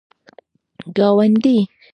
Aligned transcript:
گاونډی 0.95 1.57